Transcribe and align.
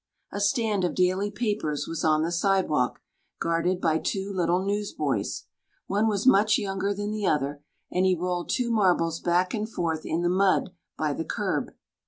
A 0.31 0.39
stand 0.41 0.83
of 0.83 0.95
daily 0.95 1.29
papers 1.29 1.85
was 1.87 2.03
on 2.03 2.23
the 2.23 2.31
sidewalk, 2.31 2.99
guarded 3.39 3.79
by 3.79 3.99
two 3.99 4.33
little 4.33 4.65
newsboys. 4.65 5.43
One 5.85 6.07
was 6.07 6.25
much 6.25 6.57
younger 6.57 6.91
than 6.91 7.11
the 7.11 7.27
other, 7.27 7.61
and 7.91 8.03
he 8.03 8.15
rolled 8.15 8.49
two 8.49 8.71
marbles 8.71 9.19
back 9.19 9.53
and 9.53 9.69
forth 9.69 10.03
in 10.03 10.23
the 10.23 10.27
mud 10.27 10.71
by 10.97 11.13
the 11.13 11.23
curb. 11.25 11.73